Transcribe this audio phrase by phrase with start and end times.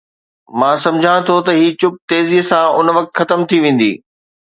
[0.61, 3.91] مان سمجهان ٿو ته هي چپ تيزيءَ سان ان وقت ختم ٿي ويندي.